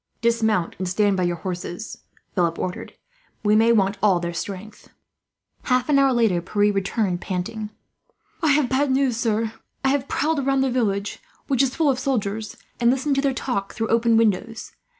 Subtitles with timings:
[0.21, 1.99] "Dismount and stand by your horses,"
[2.33, 2.93] Philip ordered.
[3.43, 4.89] "We may want all their strength."
[5.65, 7.69] Half an hour later Pierre returned, panting.
[8.41, 9.53] "I have bad news, sir.
[9.83, 13.31] I have prowled about the village, which is full of soldiers, and listened to their
[13.31, 14.71] talk through open windows.